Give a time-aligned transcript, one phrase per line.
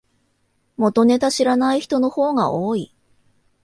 [0.77, 2.91] 元ネタ知らない人の方が多い